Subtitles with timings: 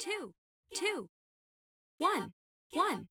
[0.00, 0.30] two,
[0.74, 1.04] two,
[1.98, 2.30] one,
[2.72, 3.04] one.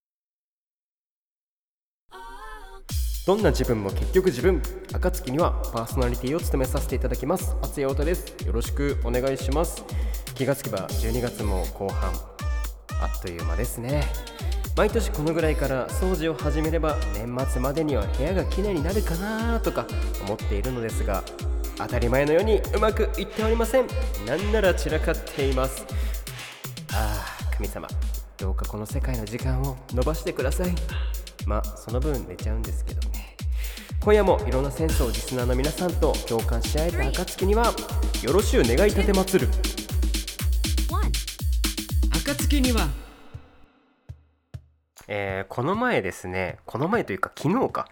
[3.27, 4.59] どんな自分も結局自分。
[4.91, 7.55] 暁にはパーソナリティを務めさせていただきます。
[7.61, 8.35] 松谷太です。
[8.43, 9.85] よろしくお願いします。
[10.33, 12.11] 気がつけば12月も後半
[13.03, 14.03] あっという間ですね。
[14.75, 19.85] 毎年このぐらいから掃除を始めれば年末までには部屋がきれいになるかなとか
[20.25, 21.23] 思っているのですが
[21.77, 23.87] 当たり前のようにうまくいっておりません。
[24.25, 25.85] なんなら散らかっています
[26.93, 27.87] ああ神様
[28.37, 30.73] どうかこの世界の時間を伸ばしてください。
[31.45, 33.35] まあその分寝ちゃうんですけどね。
[34.01, 37.73] 今夜もいろんなセンスをリスナーの皆さんと共感し合えた暁には
[38.23, 39.49] よろしゅう願い立てまつる.
[42.13, 42.87] 暁には。
[45.07, 47.87] えーこの前ですねこの前というか昨日か。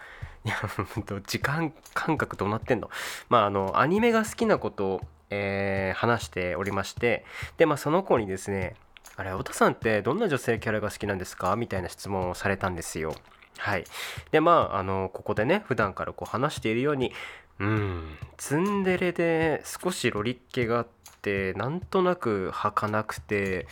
[0.46, 2.90] いやほんと時間感覚どうなってんの。
[3.28, 7.26] まああのアニメが好きなことを、えー話しておりまして
[7.58, 8.76] でまあその子にですね
[9.16, 11.56] あれ、太田さんってどんな女性キャラが好きなんですか？
[11.56, 13.16] みたいな質問をされたんですよ。
[13.58, 13.86] はい。
[14.32, 17.12] で、まあ、あの、ここでね、普段からこう話しているように、
[17.60, 20.88] うん、ツンデレで少しロリッケがあっ
[21.24, 23.66] て、なんとなく儚くて、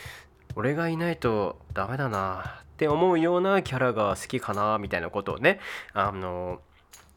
[0.56, 5.60] 俺がいないとダメだなって思うようなキャラが好きかなみたいなことをね、
[5.94, 6.62] あの、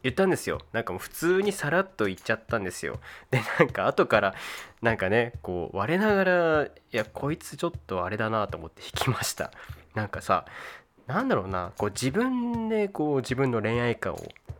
[0.03, 0.59] 言ったんですよ。
[0.71, 2.99] なんかもう普通にさらっと言っちゃったんですよ。
[3.31, 4.35] でなんか後から
[4.81, 9.51] なんかねこう我ながらいやこいつちょっとあれだなと思って引きました。
[9.95, 10.45] なんかさ
[11.07, 14.17] なんだろうなこう自分でこう自分の恋愛観を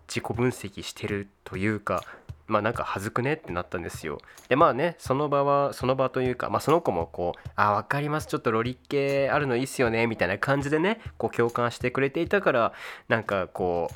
[0.08, 2.04] 自己分析してるというか
[2.48, 4.18] まあなんか恥ずくねってなったんですよ。
[4.50, 8.28] でまあねその場はその場というかまあその子もこう「あ分かります。
[8.28, 12.74] ちょっとロリッケあるのいいっすよね」みたいな感じでねこう共感してくれていたから
[13.08, 13.96] なんかこう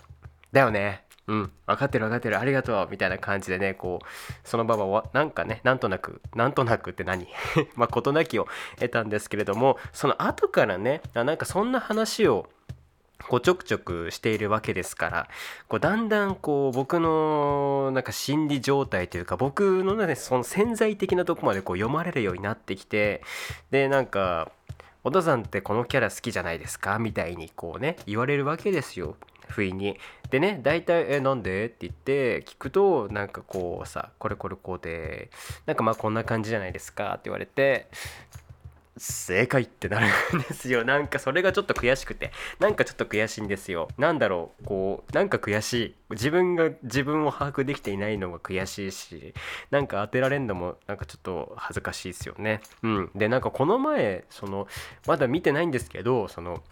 [0.51, 1.03] だよね。
[1.27, 2.39] うん分かってる分かってる。
[2.39, 2.87] ありがとう。
[2.91, 4.07] みたいな感じでねこう
[4.47, 7.27] その場はなんかねなんとなくなんとなくって何？
[7.75, 12.47] まあ事なきを得たんですけれどもその後からねあなんかそんな話を
[13.29, 15.27] こうちょくちょくしているわけですから
[15.69, 23.23] こうだんだんこう僕のなんか心理状態というか僕のねその潜在的なとこまでこう読まれるようになってきて
[23.71, 24.51] でなんか
[25.05, 29.15] 「お父さんってこのキャラ好きじゃないですか?」みたいにこうね言われるわけですよ。
[29.49, 29.97] 不意に。
[30.29, 35.29] でね大体「えなんで?」って言って聞くとなんかこうさ「これこれこうで
[35.65, 37.87] なんかまあこんな感じじゃないですか」って言われて
[38.97, 40.05] 正解ってなる
[40.37, 40.83] んですよ。
[40.85, 43.87] なんかそれがちょっと悔しくてなんかちょっと悔しいんですよ。
[43.97, 45.95] なんだろうこうなんか悔しい。
[46.11, 49.33] 自分が自分を把握できていないのが悔しいし
[49.71, 52.61] なんか当てられんのもなんかちょっと恥ずかしいですよね。
[52.83, 53.11] うん。
[53.15, 54.67] でなんかこの前その
[55.07, 56.63] まだ見てないんですけどその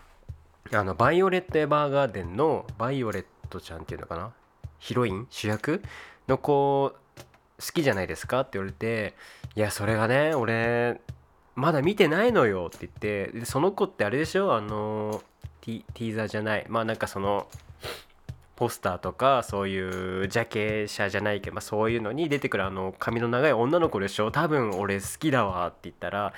[0.73, 4.31] あのバイオレット・エヴァーガーデンのバイオレットちゃんっていうのかな？
[4.79, 5.27] ヒロイン？
[5.29, 5.81] 主役？
[6.27, 6.93] の子
[7.59, 8.41] 好きじゃないですか？
[8.41, 9.15] って言われて
[9.55, 11.01] いやそれがね俺
[11.55, 12.71] まだ見てないのよ。
[12.73, 14.55] って言ってその子ってあれでしょ？
[14.55, 15.21] あの
[15.59, 16.65] ティティーザーじゃない。
[16.69, 17.47] まあなんかその
[18.55, 24.31] ポスターとかそういうジャケ写じゃないけど、まあ、そういうのに出てくるあの髪の長い女の子でしょ？
[24.31, 25.67] 多分俺好きだわ。
[25.67, 26.33] って言ったら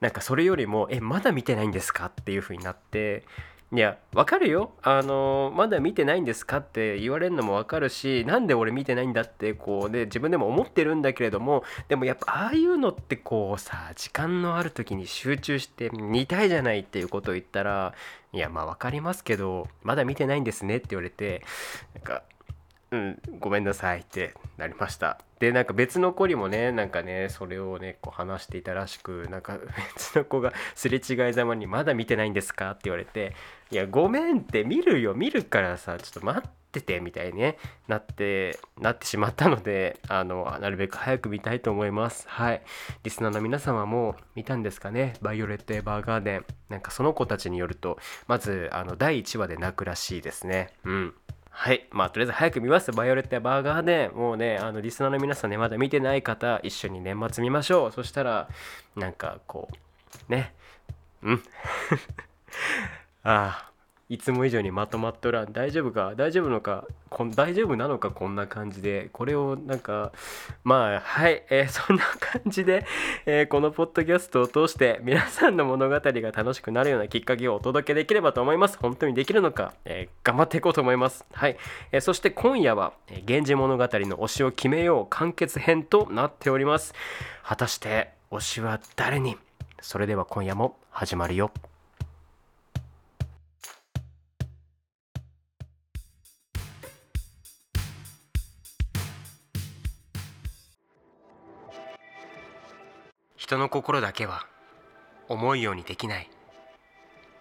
[0.00, 3.24] なんかそれよりも「えまだ見てないんですか?」っていう風になって
[3.72, 17.94] いやわかるよあのまだ見てないんですかって言われるのもわかるしなんで俺見てないんだってこうね自分でも思ってるんだけれどもでもやっぱああいうのってこうさ時間のある時に集中して見たいじゃないっていうことを言ったら
[18.32, 21.44] いやまあわかりますけどまだ見てないんですねって言われて
[21.94, 22.24] なんか
[22.92, 25.20] うん、ごめんなさいってなりました。
[25.38, 29.58] で、なんか別の子にもね、なんかね、それをね、こう話していたらしく、なんか
[29.94, 33.34] 別の子がすれ違いざまに、まだ見てないんですかって言われて、
[33.70, 42.28] いや、ごめんって、見るよ、見るからさ、ちょっと待ってて、みたいにね、なって、なってしまったので、あの、なるべく早く見たいと思います。
[42.28, 42.62] はい。
[43.04, 46.44] リスナーの皆様も見たんですかね、バイオレット・エヴァーガーデン。
[46.68, 50.72] なんかその子たちによると、まず、あの、第1話で泣くらしいですね。
[50.84, 51.14] うん。
[51.50, 51.86] はい。
[51.90, 52.90] まあ、とりあえず早く見ます。
[52.90, 57.92] バイオレットやバーガーで、もうね、あの、リスナーの皆さんね、まだ見てない方、一緒に年末見ましょう。
[57.92, 58.48] そしたら、
[58.96, 60.54] なんか、こう、ね。
[61.22, 61.42] うん。
[63.22, 63.70] ああ、
[64.08, 65.52] いつも以上にまとまっとらん。
[65.52, 66.14] 大丈夫か？
[66.16, 66.86] 大丈夫のか？
[67.10, 68.10] こん大丈夫なのか？
[68.10, 69.10] こんな感じで。
[69.12, 70.12] これを、なんか、
[70.64, 71.44] まあ、はい。
[71.50, 72.86] えー そんな感じで、
[73.26, 78.78] えーこのポッドキャストを通して、皆さんの物語が楽しくなるようなきっかけをお届けできればと思います。
[78.78, 81.26] 本当にできるのか、えー頑張っていこうと思います。
[81.32, 81.56] はい。
[81.92, 82.94] えそして今夜は、
[83.26, 86.94] 源氏物語の推しを決めよう完結編となっております。
[87.44, 89.36] 果たして推しは誰に？
[89.82, 91.52] それでは今夜も始まるよ。
[103.50, 104.46] 人の心だけは
[105.28, 106.30] 思うようにできない。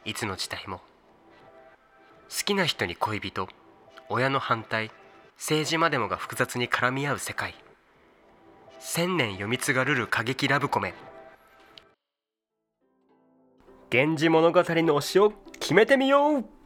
[0.06, 0.82] いつの時代も。
[2.36, 3.48] 好きな人に恋人
[4.10, 4.90] 親の反対
[5.38, 7.54] 政治までもが複雑に絡み合う世界。
[8.80, 10.96] 千年読み継がるる過激ラブコメ。
[13.94, 16.59] 源氏物語の推しを決めてみよう！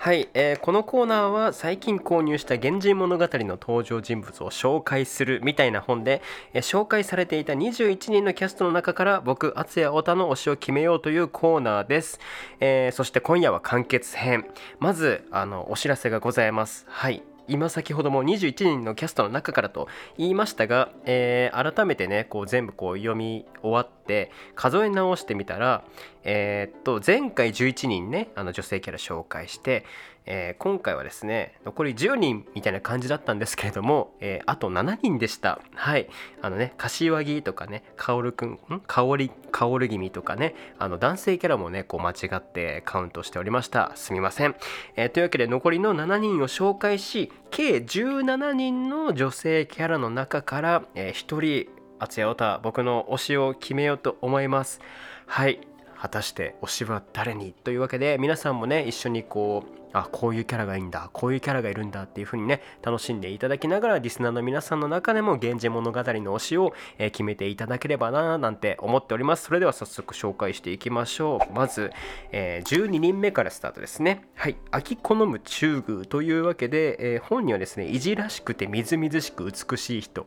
[0.00, 6.22] はい、えーこのコーナーは最近購入した「源氏物語」の登場人物を紹介するみたいな本で、
[6.54, 12.20] えー紹介されていた21人のキャストの中から僕敦也太田の推しを決めようというコーナーです、
[12.60, 14.46] えーそして今夜は完結編。
[14.78, 16.86] まずあのお知らせがございます。
[16.88, 17.27] はい。
[17.48, 25.82] 今先ほども21人のキャストの中からと言いましたが、えー改めてねこう全部こう読み終わって数え直してみたら、
[26.24, 29.84] えーっと前回11人ねあの女性キャラ紹介して、
[30.30, 35.58] えー今回はですね残り10人みたいな感じだったんですけれども、えーあと7人でした。
[35.74, 36.08] はい。
[36.42, 38.80] あのね柏木とかね薫くんん？
[38.86, 43.92] 香り薫君とかねあの男性キャラもねこう間違ってカウントしておりました。
[43.94, 44.54] すみません、
[44.96, 54.80] えーというわけで残りの7人を紹介し計17人の女性キャラの中から、え1人敦也太田僕の推しを決めようと思います。
[55.26, 55.60] はい。
[56.00, 57.52] 果たして推しは誰に？
[57.52, 71.90] というわけで皆さんもね一緒にこうあこういうキャラがいいんだこういうキャラがいるんだっていう風にね楽しんでいただきながらリスナーの皆さんの中でも「源氏物語」の推しを、えー決めていただければななんて思っておりますそれでは早速紹介していきましょうまず、
[72.30, 80.24] えー12人目からスタートですねはい「秋好む中宮」というわけで、えー本にはですねいじらしくてみずみずしく美しい人っ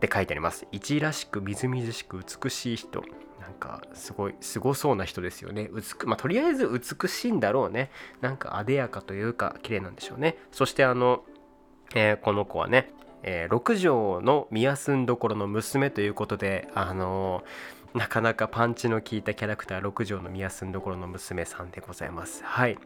[0.00, 0.66] て書いてあります。
[0.70, 3.02] いじらしくみずみずしく美しい人。
[3.48, 5.70] なんかすごいすごそうな人ですよね。
[5.72, 7.90] 美まあ、とりあえず美しいんだろうね。
[8.20, 10.36] なんか艶やかというか綺麗なんでしょうね。
[10.52, 11.24] そしてあの、
[11.94, 12.92] えーこの子はね、
[13.22, 22.44] えー六条の宮住所の娘ということで、あのーなかなかパンチの効いたキャラクター六条の宮住所の娘さんでございます。
[22.44, 22.76] はい。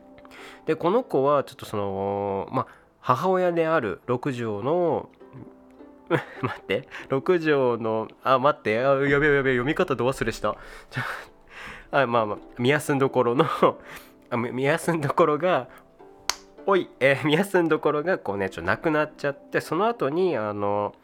[0.66, 2.66] でこの子はちょっとそのまあ
[3.00, 5.08] 母親である六条の
[6.42, 6.88] 待って。
[7.08, 8.78] 六条のあ待って。
[8.78, 10.56] あやべやべ読み方ど忘れした。
[10.90, 11.02] ちょ
[11.92, 13.46] あまあまあ宮住所の
[14.30, 15.68] あみ宮住所が
[16.66, 20.94] おい、えー、宮住所がこうねちょっと亡くなっちゃってその後にあの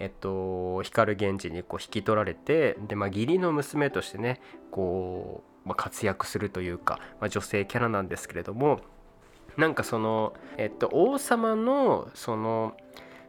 [0.00, 4.40] えっと光源氏にこう引き取られてでまあ義理の娘としてね
[4.72, 8.80] こう、まあ、活躍するというか、まあ、女性キャラなんですけれども
[9.56, 12.76] なんかそのえっと王様のその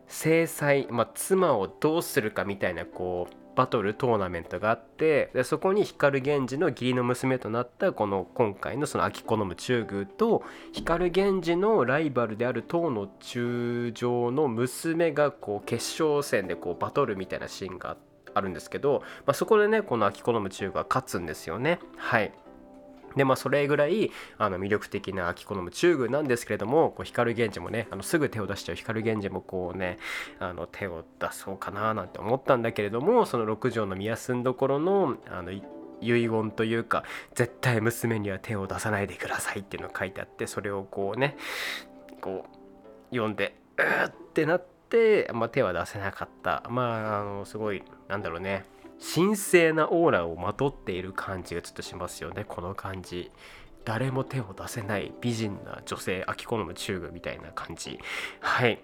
[0.07, 10.43] 制裁、まあ、妻をどうするかみたいなこうバトルトーナメントがあってでそこに光源氏の義理の娘となったこの今回のその秋好む中宮と
[10.73, 17.97] 光源氏のライバルである唐の中将の娘がこう決勝戦でこうバトルみたいなシーンが
[18.35, 21.79] あるんですけど、まあ、そこでねこの秋好む中宮が勝つんですよね。
[21.97, 22.31] はい
[23.15, 29.97] でまあそれぐらいあの魅力的な秋好む中宮なんですけれどもこう光源氏もねあのすぐ手を出しちゃう光源氏もこうね
[30.39, 35.51] あの手を出そうかななんて思ったんだけれどもその六条の宮住所のあの
[35.99, 41.37] 遺言というか絶対娘には手を出さないでくださいっていうのが書いてあってそれをこうね
[42.21, 46.63] こう読んでうーってなって、まあ、手は出せなかった。
[46.69, 48.65] まああのすごいなんだろうね。
[48.99, 52.45] 神聖なオーラをまとっている感じがちょっとしますよね。
[52.47, 53.31] この感じ。
[53.85, 57.99] 誰も手を出せない美人な女性秋好む中宮みたいな感じ。
[58.41, 58.79] はい。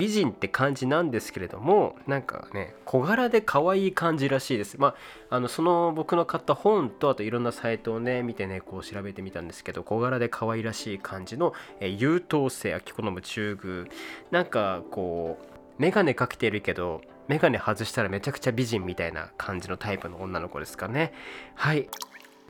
[0.00, 4.78] 美人って感じなんですけれどもなんかね小柄で可愛い感じらしいです。
[4.78, 4.94] ま
[5.28, 13.84] ああのその僕の買った本とあといろんなサイトをね見てねこう調べてみたんですけど小柄で可愛らしい感じの、えー優等生秋好む中宮
[14.30, 15.38] なんかこ
[15.78, 21.12] う眼鏡かけてるけど眼鏡外したらめちゃくちゃ美人みたいな感じのタイプの女の子ですかね。
[21.54, 21.88] はい。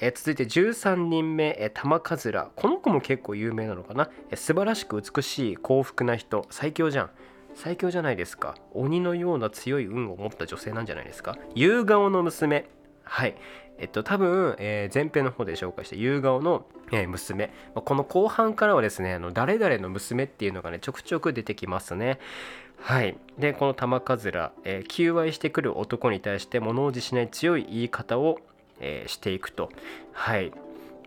[0.01, 6.47] え続いて13人目、え玉かずらこの子も結構有名なのかな、え素晴らしく美しい幸福な人。
[6.49, 7.11] 最強じゃん。
[7.55, 8.55] 最強じゃないですか。
[8.73, 11.37] 鬼のような強い運を持った女性なんじゃないですか？
[11.55, 12.67] 夕顔の娘。
[13.05, 13.35] はい。
[13.77, 17.53] えっと多分、えー前編の方で紹介した夕顔の、えー娘。
[17.75, 22.19] この後半からはですねあの誰々の娘っていうのがねちょくちょく出てきますね。
[22.81, 23.17] はい。
[23.39, 28.39] でこの玉かずら、えー求愛してくる男に対して物おじしない強い言い方を、
[28.81, 29.71] えーしていくと。
[30.13, 30.53] はい。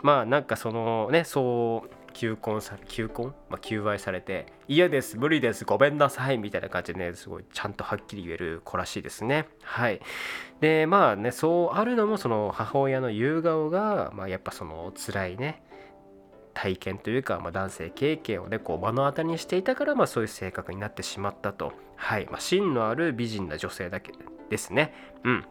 [0.02, 9.48] まあなんかそのねそう求婚さ求婚、まあ、求愛されて嫌です無理ですごめんなさいみたいな感じでねすごいちゃんとはっきり言える子らしいですね。
[9.64, 10.00] はい。
[10.62, 15.64] でまあねそうあるのもその母親の夕顔が、まあ、やっぱその辛いね
[16.54, 21.74] 体験というか、まあ、男性経験をねこう目の当たりにしていたから、まあ、そういう性格になってしまったと。
[21.96, 24.12] はい、まあ、芯のある美人な女性だけ
[24.50, 24.94] ですね。
[25.24, 25.46] うん。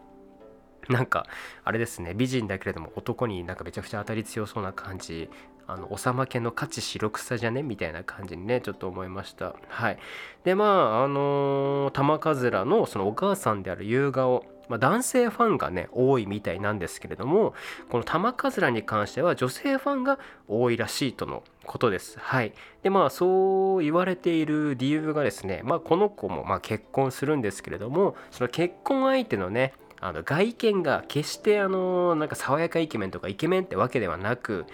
[0.89, 1.25] なんか
[1.63, 2.13] あれですね。
[2.13, 5.29] 美人だけれども男になんかめちゃくちゃ当たり強そうな感じ。
[5.65, 7.63] あのおさまけの価値白草じゃね？
[7.63, 9.55] みたいな感じにねちょっと思いました。
[9.69, 9.99] はい。
[10.43, 12.19] でまああのー、玉
[12.51, 17.53] らのそのお母さんである夕顔まあ、男性ファンがね多いみたいなんですけれども
[17.89, 22.17] この玉らに関しては女性ファンが多いらしいとのことです。
[22.19, 29.73] はい、でまあそう言われている理由がですね、まあ、この子もま結婚するんですけれどもその結婚相手のね
[30.05, 34.65] あの外見が決してあのなんか爽やかイケメンとかイケメンってわけではなく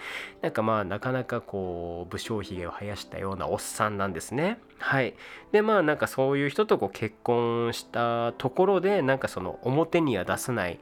[0.42, 4.58] なんかまあなかなかこう武将髭を生やしたようなおっさんなんですね。
[4.78, 5.14] はい
[5.52, 10.80] でまあなんかそういう人とこう結婚したところでなんかその表には出さない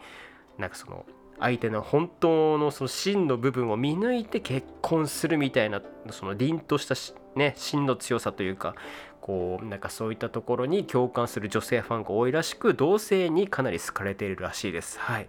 [0.57, 1.05] なんかその
[1.39, 6.95] 相手の本当のその真の部分を見抜いて結婚するみたいなその凛とした
[7.37, 8.75] ね真の強さというか
[9.29, 14.99] こうなんかそういったところに共感する女性ファンが多いらしく同性にかなり好かれているらしいです。
[14.99, 15.29] はい。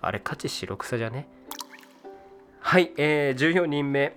[0.00, 1.26] あれ価値白草じゃね？
[2.60, 4.16] はい、えー、14人目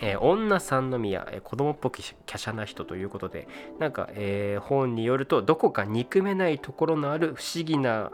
[0.00, 3.46] えー、女三宮、えー、子供っぽく華奢な人ということで。
[3.78, 8.10] なんか、えー、本によるとどこか憎めないところのある不思議な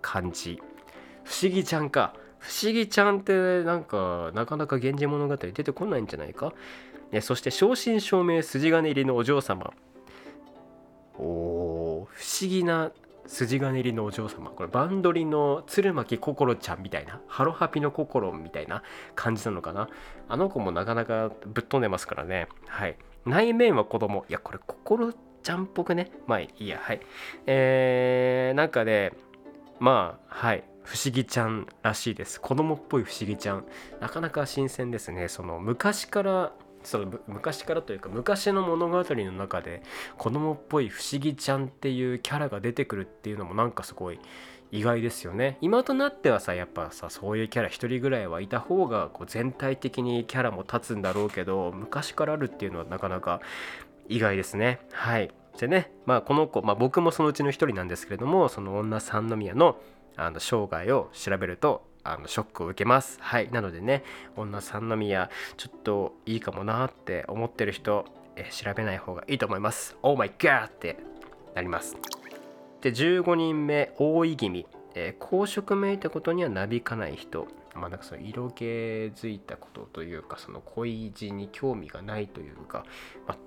[0.00, 0.58] 感じ。
[1.24, 2.14] 不思議ちゃんか。
[2.38, 6.54] 不思議ちゃんってなんかなかなか源氏物語出てこないんじゃないか？
[7.20, 9.72] そして正真正銘筋金入りのお嬢様。
[11.18, 12.92] おお不思議な
[13.26, 14.50] 筋金入りのお嬢様。
[14.50, 18.82] これバンドリの鶴巻心ちゃんみたいなハロハピの心みたいな
[19.14, 19.88] 感じなのかな。
[20.28, 22.48] あの子もなかなかぶっ飛んでますからね。
[22.66, 22.96] はい。
[23.24, 24.24] 内面は子供。
[24.28, 26.12] いやこれ心ちゃんっぽくね。
[26.26, 26.78] まあいいや。
[26.78, 27.00] はい。
[27.46, 29.12] えー、なんかね
[29.78, 30.64] まあはい。
[30.84, 32.40] 不思議ちゃんらしいです。
[32.40, 33.64] 子供っぽい不思議ちゃん。
[34.00, 35.26] なかなか新鮮ですね。
[35.26, 36.52] その昔から
[36.86, 39.82] その昔からというか昔の物語の中で
[40.16, 44.20] 子供っぽい不思議ちゃんっていうキャラが出てくるっていうのもなんかすごい
[44.70, 45.58] 意外ですよね。
[45.60, 53.40] 今となってはさやっぱさそういうキャラ一人ぐらいはいた方がこう全体的にキャラも立つんだろうけど昔からあるっていうのはなかなか
[54.08, 54.80] 意外ですね。
[54.92, 55.30] はい。
[55.58, 59.76] でねまあこの子、まあ、僕もそのうちの一人なんですけれどもその女三宮の
[60.16, 61.82] あの生涯を調べると
[62.12, 63.18] あのショックを受けます。
[63.20, 63.50] はい。
[63.50, 64.04] なのでね、
[64.36, 69.96] 女三宮、ちょっといいかもなって思ってる人、え調べない方がいいと思います。
[70.02, 70.66] Oh my god!
[70.68, 70.98] って
[71.54, 71.96] なります。
[72.80, 74.66] で、15人目、大い気味。
[74.94, 77.48] え、公職めいたことにはなびかない人。
[77.76, 82.84] まあ、なんかその色気づいたことというかその恋路に興味がないというか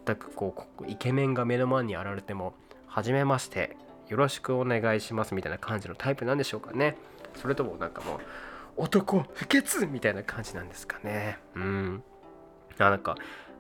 [0.06, 2.54] 全くこうイケメンが目の前に現れても
[2.88, 3.76] 「はじめまして
[4.08, 6.96] よろしくお願いします」みたいな感じのタイプなんでしょうかね
[7.36, 8.20] それともなんかもう
[8.80, 11.38] 男不潔みたいな感じなんですかね。
[11.56, 12.04] うん。
[12.78, 13.18] なんか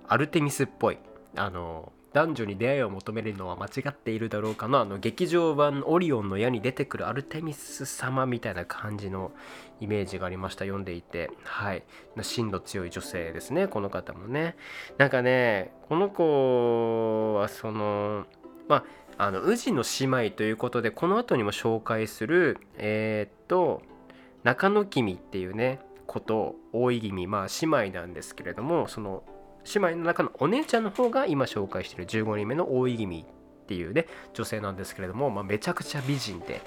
[0.08, 0.98] アルテミスっぽい。
[1.36, 9.32] あの男女に出会いを求めるのは間違っているだろうかのあの劇場版オリオンの矢に出てくるアルテミス様みたいな感じの
[9.80, 10.66] イメージがありました。
[10.66, 11.30] 読んでいて。
[11.44, 11.84] はい。
[12.22, 13.68] 芯の強い女性ですね。
[13.68, 14.56] この方もね。
[14.98, 18.26] なんかねこの子はその
[18.68, 18.84] まあ
[19.26, 23.82] あの宇治の姉妹ということでこの後にも紹介するえー、っと
[24.44, 29.24] 中野君っていうねこと大井君まあ姉妹なんですけれどもその
[29.74, 36.62] 姉妹の中のお姉ちゃんの方が今紹介している15人目の大井君っていうね女性なんですけれども、まあ、めちゃくちゃ美人で。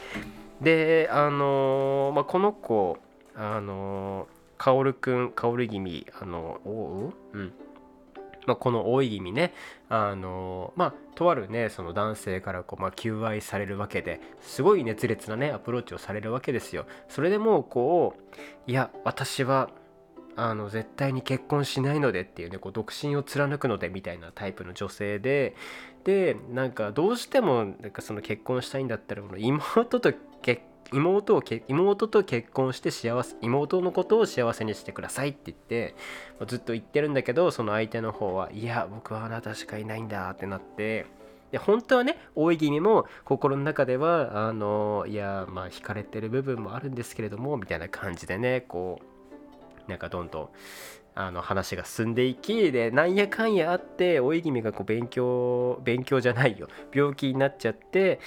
[0.61, 2.99] であのー、まあ、この子
[3.35, 7.37] あのー、薫くん薫君あのおう？
[7.37, 7.53] うん。
[8.47, 9.55] まあ、この大い気味ね
[9.89, 16.87] あのまあとあるねその男性からこう、まあ、求愛されるわけですごい熱烈なねアプローチをされるわけですよ。
[17.09, 19.71] それでもうこういや私は
[20.35, 25.55] あの絶対に結婚しないのでっていうねこう独身を貫くのでみたいなタイプの女性で
[26.05, 35.95] でなんかどうしてもなんかその結婚したいんだったらこの妹と結妹をけ妹と結婚して幸せ妹のことを幸せにしてくださいって言って
[36.47, 41.07] ずっと言ってるんだけどその相手の方はいや僕はあなたしかいないんだってなって
[41.51, 49.01] で本当はね大い気味も心の中ではあのいやまあ惹かれてる部分もあるんですけれどもみたいな感じでねこ
[49.87, 50.49] うなんかどんどん
[51.15, 56.69] あの話が進んでいきでなんやかんやあって大い気味がこう勉強勉強じゃないよ。
[56.93, 58.21] 病気になっちゃって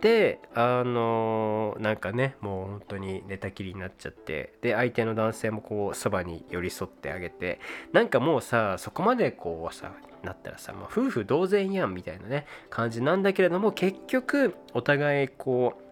[0.00, 7.60] であのなんかねもう本当に寝たきりになっちゃってで相手の男性もこうそばに寄り添ってあげて
[7.92, 9.92] なんかもうさそこまでこうさ
[10.24, 15.82] なったらさ、まあ、夫婦同然やんみたいなね感じなんだけれども結局お互いこう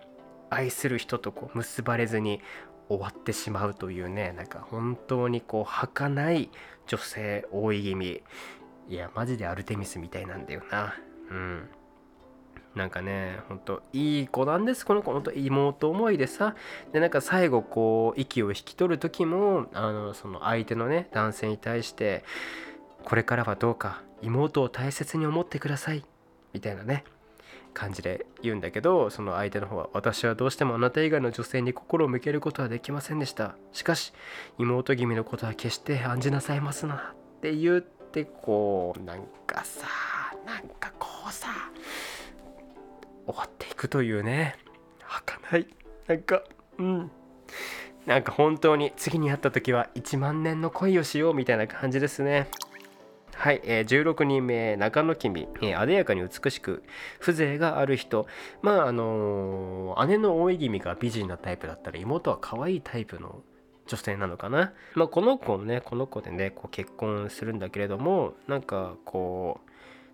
[0.50, 2.40] 愛する人とこう結ばれずに
[2.90, 6.50] 終わってしまうというねなんか本当にこう儚い
[6.88, 8.22] 女性多い気味。
[8.88, 10.94] いやマジでアルテミスみたいなんだよな。
[11.30, 11.68] うん。
[12.74, 14.84] なんかねほんといい子なんです。
[14.84, 16.56] この子ほんと妹思いでさ。
[16.92, 22.24] でなんか最後こう息を引き取る時もあのその相手のね男性に対して
[23.04, 26.04] 「これからはどうか妹を大切に思ってください」
[26.52, 27.04] みたいなね。
[27.72, 33.56] 感じで言うんだけどその相手の方は「私はどうしてもあなた以外の女性に心を向けることはできませんでした。
[33.72, 34.12] しかし
[34.58, 39.86] 妹君のことは決して案じなさいますな」って言ってこうなんかさ
[40.46, 41.48] なんかこうさ
[43.26, 44.56] 終わっていくというね。
[45.02, 45.66] 儚い。
[46.06, 46.42] なんか
[46.78, 47.10] うん。
[48.06, 52.48] なんか本当に次に会った時は1万年の恋をしようみたいな感じですね。
[53.40, 56.82] はい、えー、16人目中野君、えー、艶やかに美しく
[57.20, 58.26] 風情がある人。
[58.60, 63.40] まああのー、姉の大井君が美人なタイプだったら妹は可愛いタイプの
[63.86, 69.70] 女性なのかな、まあ、この子ねこの子でねこう結婚するんだけれどもなんかこう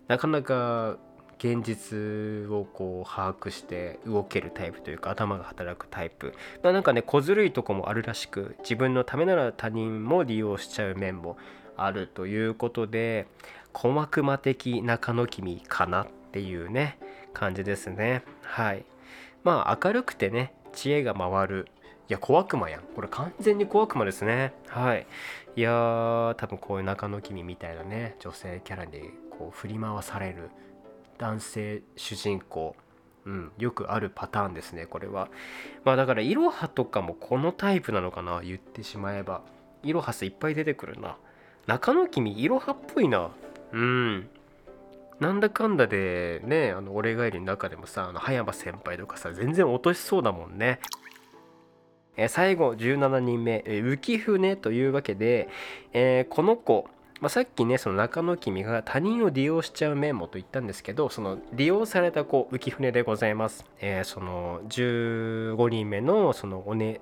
[0.07, 0.97] なかなか
[1.37, 11.35] 現実をこう把握して動けるタイプというか頭が働くタイプ、まあ、なんかね小ずるいとこもあるらしく自分のためなら他人も利用しちゃう面も
[11.77, 13.27] あるということで
[13.73, 16.97] 小悪魔的中野君かなっていうね
[17.33, 18.23] 感じですね。
[18.41, 18.85] はい。
[19.43, 21.67] まあ明るくてね知恵が回る。
[22.09, 22.81] いや小悪魔やん。
[22.81, 24.53] これ完全に小悪魔ですね。
[24.67, 25.05] はい。
[25.55, 30.49] いやー多分こういう中野君みたいなね女性キャラにこう振り回される。
[31.17, 32.75] 男性主人公。
[33.25, 35.27] うん、よくあるパターンですねこれは。
[35.83, 39.41] まあだからイロハとかもこのタイプなのかな言ってしまえば。
[39.83, 41.17] イロハスいっぱい出てくるな。
[41.67, 43.29] 中野君イロハっぽいな。
[43.73, 44.29] うん。
[45.19, 50.79] なんだかんだでねあの俺帰りの中でもさあの葉山先輩とかさ全然落としそうだもんね。
[52.15, 53.63] え最後17人目。
[53.67, 55.49] 浮舟というわけで、
[55.93, 56.87] えー、この子。
[57.19, 67.01] まあ、さっきねその中野君が他人を利用しちゃう面もと言ったんですけどその利用された子浮舟でございます、えー、その15人目のそのお,、ね、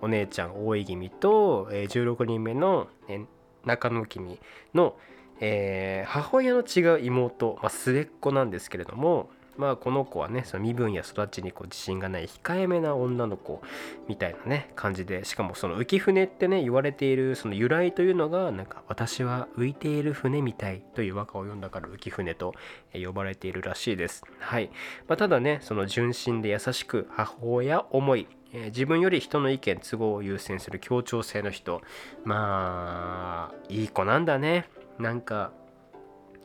[0.00, 3.26] お姉ちゃん大井君と、えー、16人目の、え
[3.66, 4.38] 中野君
[4.74, 4.96] の、
[5.40, 13.62] えー、母親の違う妹、まあ、末っ子なんですけれどもまあこの子はねその身分や育ちにこう自信がない控えめな女の子
[14.08, 22.54] みたいなね感じでしかもその浮舟ってね言われているその由来というのがなんか私は浮いている船みたいという和歌を読んだから浮舟と
[22.92, 24.24] 呼ばれているらしいです。
[24.38, 24.70] はい、
[25.08, 31.82] まあ、ただねその純真で優しく母親思いえ自分より人の意見都合を優先する協調性の人。
[32.24, 34.68] まあいい子なんだね。
[34.98, 35.52] なんか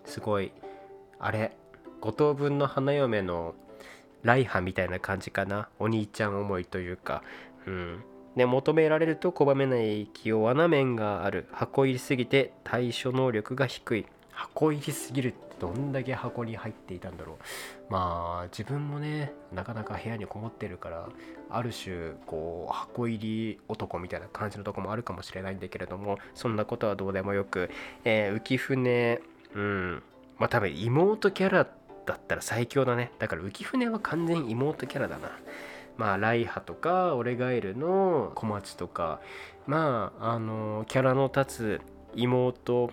[0.05, 0.51] すごい
[1.19, 1.55] あれ
[2.01, 3.55] 五等分の花嫁の
[4.23, 5.69] ライハみたいな感じかな。
[5.79, 7.23] お兄ちゃん思いというか。
[7.65, 8.03] うん。
[8.35, 11.47] で求められると拒めない器用な面がある。
[11.51, 14.05] 箱入りすぎて対処能力が低い。
[14.41, 17.36] 箱入りすぎるってどんだけ箱に入っていたんだろう。
[17.93, 21.08] まあ自分もねなかなか部屋にこもってるから
[21.51, 27.69] ある種こう箱入り男みたいな感じのとこもあるかもしれないんだけれどもそんなことはどうでもよく、
[28.06, 29.21] えー、浮舟
[29.54, 30.04] うん
[30.39, 31.67] まあ多分妹キャラ
[32.08, 33.12] だったら最強だね。
[33.19, 35.30] だから浮舟は完全妹キャラだな。
[35.95, 39.21] まあライハとかオレガエルの小町とか
[39.67, 41.82] まああのキャラの立つ
[42.15, 42.89] 妹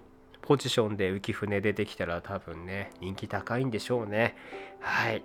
[0.49, 4.35] ポジションで浮舟出てきたら多分ね人気高いんでしょうね。
[4.81, 5.23] はい、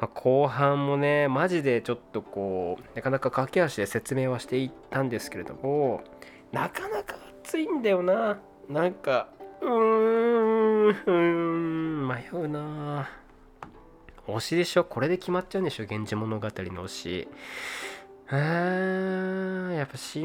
[0.00, 6.02] まあ、後半もねマジでちょっとこうなかなか駆け足で説明はしていったんですけれども
[6.50, 8.40] なかなか熱いんだよな。
[8.68, 9.28] なんか
[9.60, 13.08] うーん迷うな。
[14.26, 14.82] 推しでしょ？
[14.82, 15.84] これで決まっちゃうんでしょ？
[15.84, 17.28] 源氏物語の推し。
[18.30, 20.22] うーやっぱ姉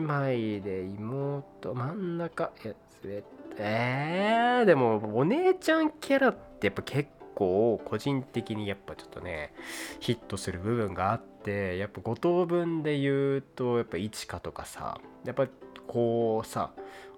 [0.58, 2.74] 妹で妹真ん中いや
[3.58, 9.54] えー、でもお姉ちゃんキャラってやっぱ結構個人的にやっぱちょっとね
[10.00, 15.48] ヒットする部分があってやっぱ5等分で言うとやっぱ一花とかさやっぱ
[15.88, 16.72] こうさ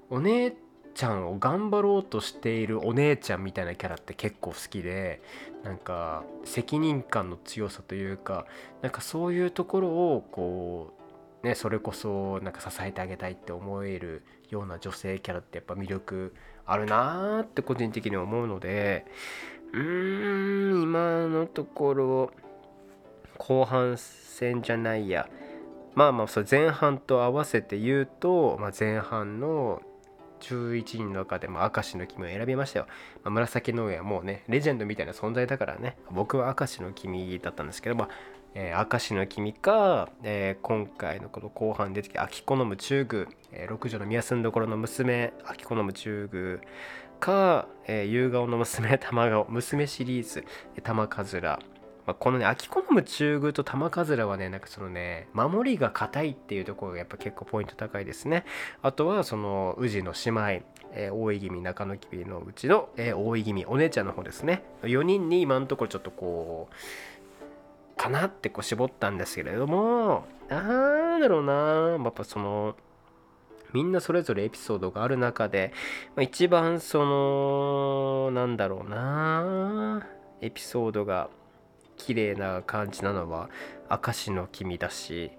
[0.10, 0.56] お姉
[0.94, 5.22] ちゃんを頑張ろうとしているお姉ちゃんみたいなキャラって結構好きで
[5.64, 8.46] なんか責任感の強さというか
[8.82, 10.94] なんかそういうところをこ
[11.44, 16.34] うねそれこそなんか支えてあげたいって思えるような女性キャラってやっぱ魅力
[16.66, 19.06] あるなーって個人的に思うので
[19.74, 22.32] うーん今のところ
[23.38, 25.30] 後半戦じゃないや
[25.96, 29.82] まあまあそ前半と合わせて言うと、まあ、前半の
[30.42, 32.88] 11人の中でも明石の君を選びましたよ。
[33.24, 38.10] まあ、紫の上はもうね、レジェンドみたいな存在だからね、僕は明石の君だったんですけど、まあ、
[38.58, 46.60] えー、明石の君か、えー、今回のこの後半出てきた秋子の夢中宮、えー、六女の宮住んどころの娘、秋子の夢中宮
[47.20, 50.46] か、えー、夕顔の娘、玉顔、娘シリーズ、
[50.84, 51.60] 玉かずら、
[52.14, 58.46] このね秋好む中宮と玉かずらはねなんかそのね守りが硬いっていうところがやっぱ結構ポイント高いですね。
[58.84, 60.66] あとはその宇治の姉妹
[60.96, 64.64] えー、大井君中野君のうちの、えー、大井君お姉ちゃんの方ですね。
[64.84, 66.76] 4人に今のところちょっとこう
[67.98, 71.98] かなってこう絞ったんですけれどもなんだろうな。
[72.04, 72.76] やっぱその
[73.74, 75.74] みんなそれぞれエピソードがある中で、
[76.16, 80.08] まあ、一番そのなんだろうな。
[80.42, 81.30] エピソードが
[81.98, 83.50] 綺麗な感じなのは
[83.90, 85.32] 明石の君だし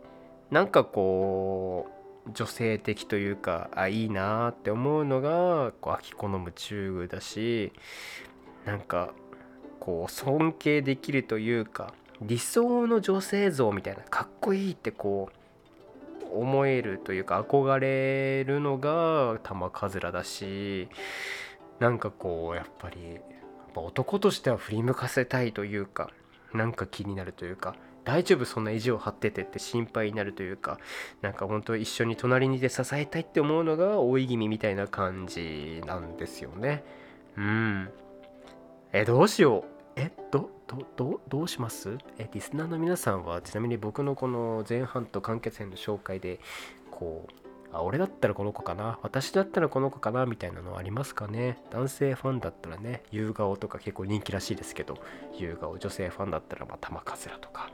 [0.50, 1.86] なんかこ
[2.26, 7.72] う女性的というかあいいなって思うのがこう秋好む中宮だし
[8.64, 9.12] なんか
[9.78, 15.30] こう尊敬できるというか理想の女性像みたいなかっこいいってこ
[16.32, 20.88] う思えるというか憧れるのが玉らだし
[21.78, 23.18] なんかこうやっぱり
[23.74, 26.10] 男としては振り向かせたいというか
[26.54, 30.78] なんか気になるというか大丈夫そんな意地を張っててって心配になるというか
[31.22, 36.84] なんか本当一緒に隣にいて支えたいって思うのが大い気味みたいな感じなんですよね。
[37.36, 37.90] うん。
[38.92, 39.75] えどうしよう。
[39.96, 40.50] えど
[40.96, 41.96] どどうします？
[42.18, 46.38] えリスナーの皆さんはちなみに僕のこの前半と完結編の紹介で
[46.90, 47.32] こう
[47.72, 48.98] あ俺だったらこの子かな？
[49.02, 50.26] 私だったらこの子かな？
[50.26, 51.56] みたいなのありますかね？
[51.70, 54.98] 男性ファンだったらね夕顔とか結構人気らしいですけど
[55.38, 57.70] 夕顔女性ファンだったらまあ玉かずらとか。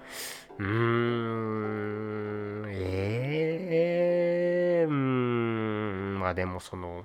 [0.59, 7.05] うーんええー、うんまあでもその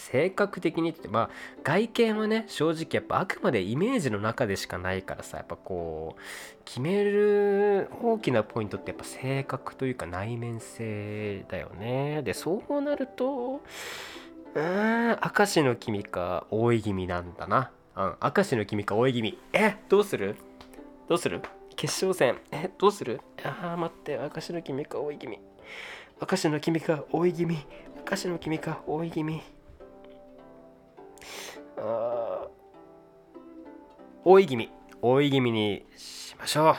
[0.00, 1.30] 性格的にってまあ
[1.62, 6.20] 外見はね正直やっぱあくまでイメージの中でしかないからさやっぱこう
[6.64, 12.22] 決める大きなポイントってやっぱ性格というか内面性だよね。
[12.22, 13.60] でそうなると
[14.54, 17.70] うん明石の君か大い気味なんだな。
[17.96, 20.36] うん明石の君か大い気味えどうする？
[21.08, 21.40] どうする？
[21.76, 22.40] 決勝戦。
[22.50, 23.20] えどうする？
[23.44, 25.38] ああ待って明石の君か大い気味
[26.20, 27.56] 明石の君か大い気味
[28.10, 29.40] 明石の君か大い気味
[34.24, 34.70] 多い気味
[35.02, 36.74] 多い気味にしましょう。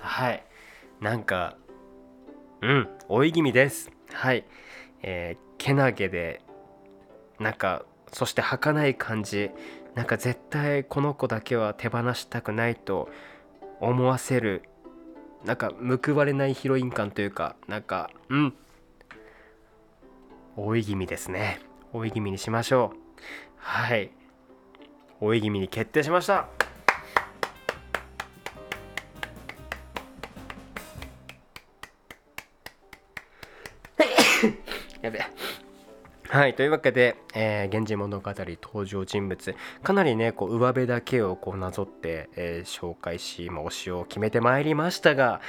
[0.00, 0.44] はい。
[1.00, 1.56] なんか
[2.60, 3.90] うん多い気味です。
[4.12, 4.44] はい。
[5.02, 6.42] えー、けなげで
[7.38, 9.50] なんかそして儚い感じ。
[9.94, 13.08] なんか絶対この子だけは手放したくないと
[13.80, 14.62] 思わせる
[15.44, 15.72] なんか
[16.04, 18.54] 報われないヒロイン感というかなんかうん。
[20.56, 21.60] 多い気味ですね。
[21.92, 23.09] 多い気味にしましょう。
[23.56, 24.10] はい。
[25.20, 26.48] 追い気味に決定しました。
[35.02, 35.20] やべ
[36.28, 36.54] はい。
[36.54, 45.40] というわけで、えー、源氏物語登場人物、かなりね、こう、上辺だけをこうなぞって、えー、紹介し、まあ、推しを決めてまいりましたが、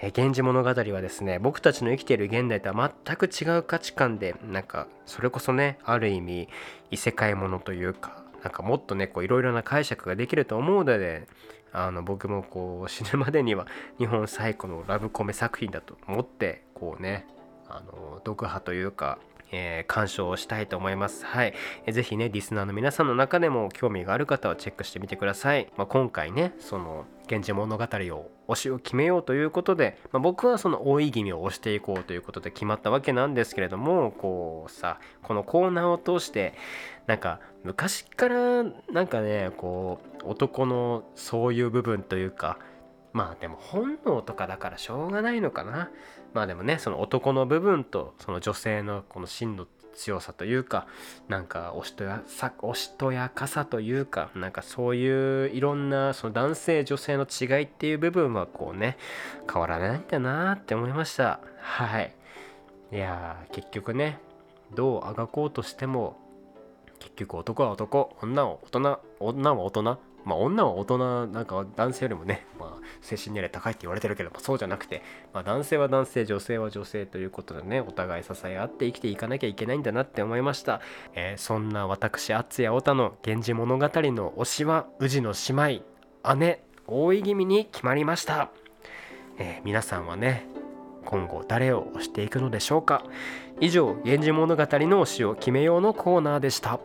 [0.00, 6.48] え源氏物語はですね僕たちの生きている現代とは全く違う価値観でなんかそれこそねある意味
[6.90, 11.26] 異世界ものというかなんかもっとねこういろいろな解釈ができると思うので
[11.72, 13.66] あの僕もこう死ぬまでには
[13.98, 17.26] 日本最古のラブコメ作品だと思ってこうね
[17.68, 19.18] あの読破というか
[19.50, 21.24] えー、鑑賞をしたいと思います。
[21.24, 21.54] はい。
[21.86, 25.68] えー、ぜひね、リスナーの皆さんの中でも興味がある方はチェックしてみてください。
[25.76, 36.54] まあ、今回ね、その、源氏物語を推しを決めようということで、まあ、僕はその多い気味を推していこうということで決まったわけなんですけれどもこうさこのコーナーを通して
[37.06, 42.58] なんか昔からなんかねこう男のそういう部分というか
[43.12, 45.90] まあでも本能とかだからしょうがないのかな
[46.34, 50.86] まあでもねその男の部分とその女性のこの真の強さというか
[51.28, 58.96] なんかおしとやさおしとやかさというかなんかそういういろんなその男性女性の違いっていう部分はこうね
[59.52, 61.40] 変わらないんだなって思いました。
[61.60, 62.14] はい。
[62.92, 64.18] いや結局ね
[64.74, 66.16] どうあがこうとしても
[67.00, 80.82] 結局男は男女は大人女は大人まあ、女は大人なんか男性よりもね、まあ、精神年齢高いって言われてるけど、そうじゃなくて、まあ、男性は男性女性は女性ということでねお互い支え合って生きていかなきゃいけないんだなって思いました、
[81.14, 88.50] えー、そんな私厚谷太田の「源氏物語」の推しは宇治の姉妹姉大井気味に決まりました、
[89.38, 90.46] えー、皆さんはね
[91.06, 93.02] 今後誰を推していくのでしょうか。
[93.60, 96.80] 以上「源氏物語」の推しを決めようのコーナーでした。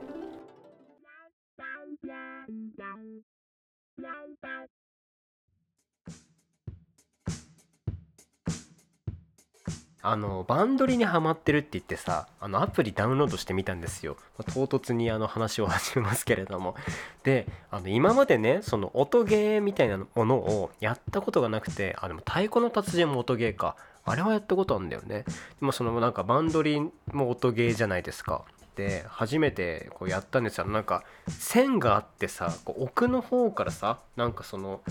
[10.06, 16.76] あのバンドリにハマってるって言ってさあのアプリダウンロードしてみたんですよ、まあ唐突にあの話を始めますけれども。
[17.24, 23.76] であの今までねその音ゲーみたいなものをやったことがなくてあでも太鼓の達人も音ゲーか。
[24.06, 25.24] あれはやったことあるんだよね。
[25.62, 26.82] でもそのなんかバンドリ
[27.14, 28.44] も音ゲーじゃないですか。
[28.76, 30.66] で初めてこうやったんですよ。
[30.66, 34.82] なんか線があってさこう奥の方からさなんかその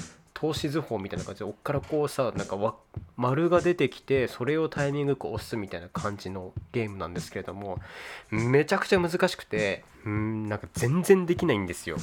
[0.43, 2.75] 透視図法みたいな感じで奥からこうさなんかわ
[3.17, 7.79] 丸が出てきてそれをタイミングよく押すみたいな感じのゲームなんですけれども
[8.29, 11.97] めちゃくちゃ難しくてうんなんか全然できないんですよ。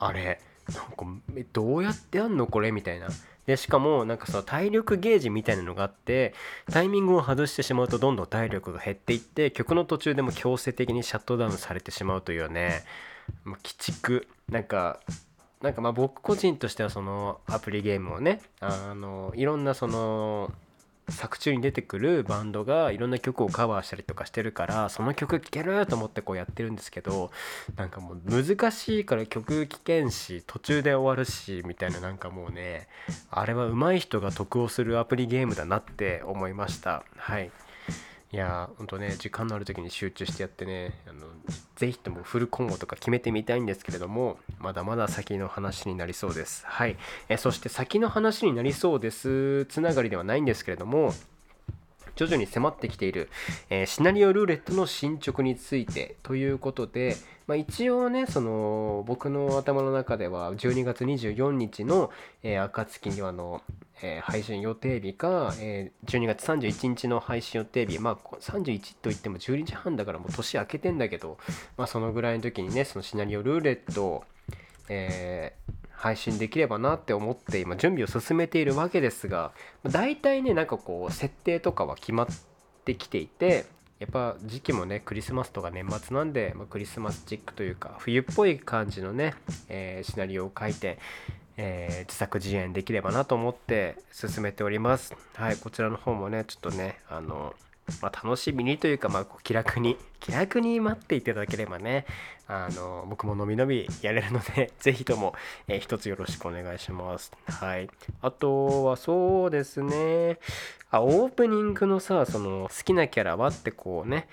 [0.00, 0.40] あれ
[0.74, 1.06] なんか
[1.52, 2.48] どうやってやんの？
[2.48, 2.72] これ？
[2.72, 3.06] みたいな。
[3.46, 6.34] でしかもなんかその体力ゲージみたいなのがあって
[6.72, 12.82] タイミングを外してしまうとどんどん体力が減っていって曲の途中でも強制的にシャットダウンされてしまうというね
[13.44, 14.26] もう鬼畜。
[14.48, 14.98] なんか
[15.64, 20.52] なんかまあ僕個人としてはそのアプリゲームをねあのいろんなその
[21.08, 27.30] 作中に出てくるバンドがいろんな曲をカバーしたりとかしてるからその曲聴けると思ってこうやってるんですけど
[27.76, 32.86] なんかもう難しいから曲聴けんし途中で終わるしみたいななんかもうね
[33.30, 37.04] あれは上手い人が得をするアプリゲームだなって思いました。
[37.16, 37.50] はい。
[38.34, 41.20] いやーほんとね時間のある時に集中してやってねあの
[41.76, 46.66] ぜひともフルコンボとか決めてみたいんですけれどもまだまだ先の話になりそうです。
[46.66, 46.96] はい。
[47.28, 51.14] えそして先の話になりそうですつながりではないんですけれども
[52.16, 53.28] 徐々に迫ってきている、
[53.70, 62.10] えーシナリオルーレットの進捗についてということで、まあ、一応ねその僕の頭の中では12月24日の、
[62.42, 63.62] えー、暁にはの、
[64.02, 71.38] えー配信予定日か、えー12月31日の配信予定日まあ31といっても12時半だからもう年明けてんだけど、
[71.76, 74.24] まあ、そのぐらいの時にねそのシナリオルーレットを、
[74.88, 75.63] えー
[76.04, 79.52] 配信できればなって思って今準備を進めているわけですが
[79.84, 82.26] 大体ねなんかこう設定とかは決まっ
[82.84, 83.64] てきていて
[84.00, 89.34] やっぱ時期もねクリスマスとか年末なんで、まあ、クリスマスチックというか冬っぽい感じのね、
[89.70, 90.98] えーシナリオを書いて、
[91.56, 95.16] えー自作自演できればなと思って進めております。
[95.36, 97.54] はいこちらの方もねちょっとねあの
[98.00, 102.06] まあ、楽しみにというか、まあ、気楽に気楽に待っていただければね
[102.46, 105.34] あの僕ものびのびやれるので 是非とも、
[105.68, 107.32] えー一つよろしくお願いします。
[107.46, 107.88] はい。
[108.22, 110.38] あとはそうですね。
[110.90, 114.28] あオープニングのさその好きなキャラはってこうね、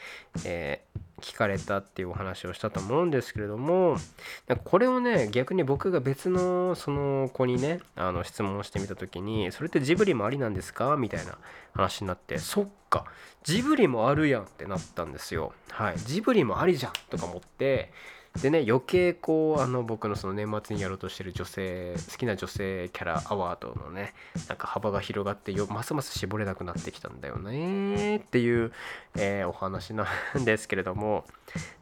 [0.45, 3.97] えー聞かれたっていうお話をしたと思うんですけれども
[4.47, 11.37] なんかこれをね逆に僕が別のその子にねあの質問をしてみた時に「それってジブリもありなんですか?」みたいな
[11.73, 13.05] 話になってそっか
[13.43, 17.91] ジブリもあるやんってなったんですよはいジブリもありじゃんとか思って
[18.41, 24.13] でね余計こうあの僕のその年末にやろうとしてる女性好きな女性キャラアワードのね
[24.47, 28.71] なんか幅が広がってよますます絞れなくなってきたんだよねっていう、
[29.17, 30.07] えーお話な
[30.39, 31.25] んですけれども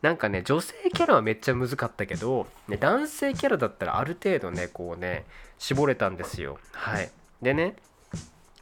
[0.01, 5.25] なんかね女性キャラはめっちゃ難かったけど、ね、男性キャラだったらある程度ねこうね
[5.59, 6.57] 絞れたんですよ。
[6.71, 7.11] はい。
[7.41, 7.75] でね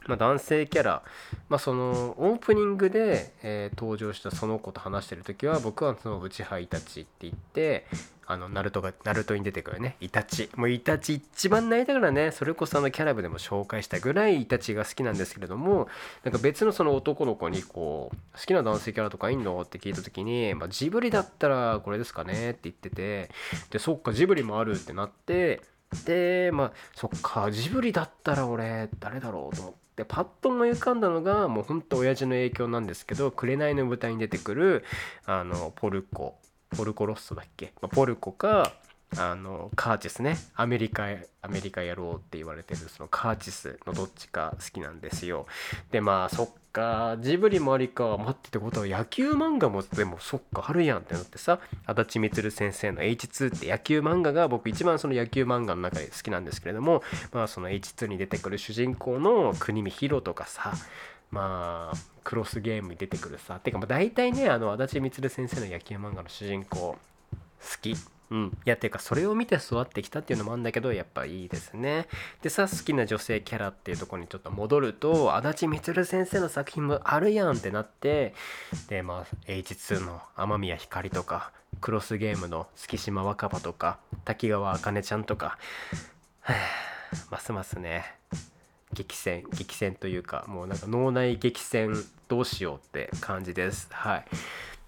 [0.08, 1.02] まあ、男性キャラ、
[1.48, 7.86] まあ、そのオープニングで、えー登場したその子と話してる時は僕はその内葉イタチって言って
[8.26, 9.96] あのナルトがナルトに出てくるね。
[10.00, 10.50] イタチ。
[10.54, 12.30] もうイタチ一番泣いたからね。
[12.30, 15.88] それこそあのキャラブでも紹介したぐらいイタチが好きなんですけれども
[16.24, 23.30] なんか別のその男の子にこう好きな男性キャラとかいんのって聞いた時に、まあ、ジブリだったらこれですかねって言ってて
[23.70, 25.62] でそっかジブリもあるってなって
[26.04, 34.84] でまあそっかジブリだったら俺誰だろうと思ってでパッと思い浮かんだのがもうほんと親父の影響なんですけど「紅の舞台」に出てくる
[35.26, 36.38] あのポルコ
[36.76, 38.74] ポルコロッソだっけ、まあポルコか
[39.16, 40.36] あのカーチスね。
[40.54, 41.08] アメリカ
[41.42, 45.46] アメリカやろうって言われてるそのカーチスのどっちか好きなんですよ。
[45.90, 60.72] でまあそっかジブリもありか待ってってことは野球漫画もでもそっかあるやんってなってさ足立みつる先生の H2 って野球漫画が僕一番その野球漫画の中で好きなんですけれどもまあその H2 に出てくる主人公の国見ヒロとかさ
[61.32, 66.98] まあクロスゲームに出てくるさてかまあ大体ねあの足立みつる先生の野球漫画の主人公好
[67.82, 67.96] き。
[68.30, 72.06] うん、いやっていうかそれを見て育ってきたっていうのもあるんだけどやっぱいいですね。
[72.42, 78.34] でさ好きな女性キャラっていうとこにちょっと戻ると足立みつる先生の作品もあるやんってなって
[78.88, 85.58] でまあ H2 の雨宮ひかりとかクロスゲームの月島若葉とか滝川あかねちゃんとか
[86.40, 86.56] はあ
[87.30, 88.04] ますますね
[88.92, 91.94] 激戦激戦というかもうなんか脳内激戦
[92.28, 93.88] どうしようって感じです。
[93.90, 94.24] はい。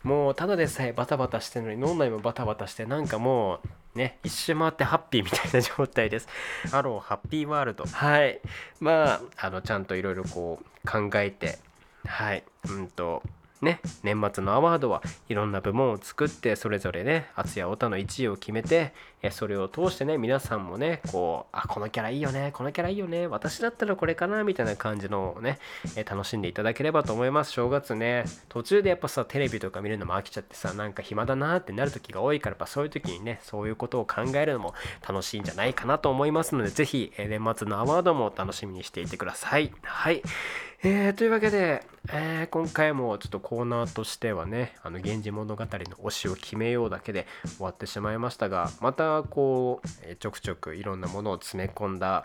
[0.03, 3.61] もうただでさえバタバタしてるのに脳内もバタバタしてなんかも
[3.95, 6.29] うね一周回ってハッピーみたいな状態です。
[6.71, 7.85] ハローハッピーワールド。
[7.85, 8.41] はい。
[8.81, 11.59] まああのちゃんといろいろこう考えて
[12.07, 12.45] はい。
[12.69, 13.23] うんと
[13.63, 18.93] ね年末のアワードはいろんな部門を作ってそれぞれね厚や太の1位を決めて
[19.31, 25.59] それを通してね皆さんもねこうあこのキャラいいよねこのキャラいいよね私だったらこれかなみたいな感じのね
[26.09, 27.53] 楽しんでいただければと思います。
[27.53, 34.75] 正月ね途中でやっぱさテレビとか見るのも飽きちゃってさなんか暇だなってなる時が多いからやっぱそういう時にねそういうことを考えるのも
[35.07, 39.73] 楽しいんじゃないかなと思いますので是非年末のアワードも楽しみにしていてください。
[39.83, 40.23] はい。
[40.83, 47.27] えー、というわけで、えー、今回もちょっとコーナーとしてはね「あの源氏物語」の推しを決めようだけで
[47.59, 52.25] 終わってしまいましたがまたこう、えちょくちょくいろんなものを詰め込んだ、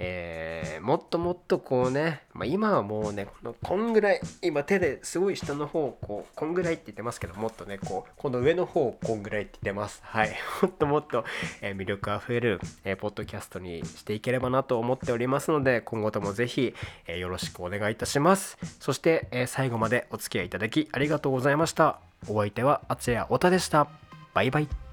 [0.00, 10.00] えー、もっともっとこうね、まあ、今はもうねこのこんぐらい今手ですごい下の方をこうこんぐらいって言ってますけどもっとねこうこの上の方こんぐらいって言ってます。
[10.04, 10.30] はい。
[10.62, 11.24] もっともっと、
[11.60, 16.74] えー、魅力あふれる、えー、ポッドキャストにしていければなと思っておりますので今後ともぜひ、
[17.06, 18.56] えー、よろしくお願いいたします。
[18.80, 21.98] そして、え最後までお付き合いいただきありがとうございました。
[22.28, 23.88] お相手はあつやおたでした。
[24.34, 24.87] バイバイ。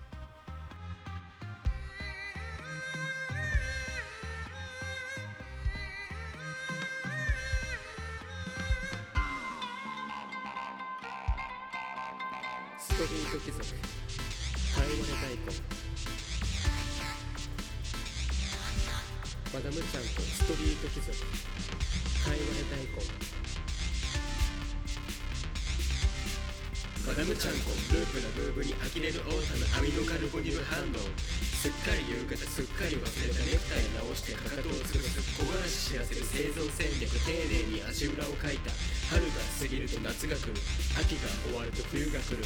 [41.86, 42.44] 終わると冬が来る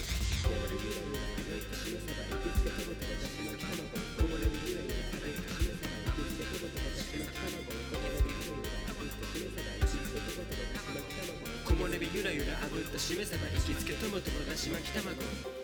[11.65, 15.58] 木漏れ日ゆらゆらあぶったしめさば行きつけトマトのだし巻き卵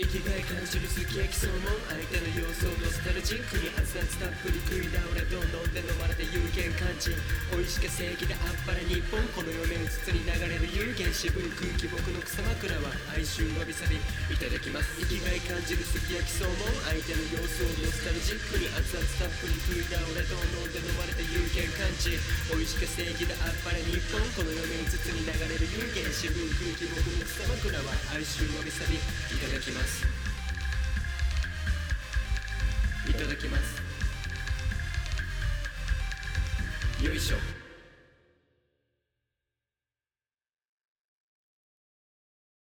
[0.00, 7.12] 生きがい感じるすき焼きその相手の様子をノスタルジックに熱々たっぷり食い倒れどんどんで飲まれて有限感知
[7.52, 16.56] 美味しか正義であっぱれ日本この世面うつつに流れる有限渋い空気僕の草枕は哀愁わびさびいただきます生きがい感じるすき焼きその
[16.88, 22.16] 相手の様子をノスタルジックに熱々たっぷり食い倒れどんどんで飲まれて有限感知
[22.48, 29.04] 美味しか正義であっぱれ日本この世面うつつに流れる有限渋い空気僕の草枕は哀愁わびさびい
[29.36, 30.06] ただきますま
[33.06, 33.82] すいただきます。
[37.04, 37.59] よいしょ。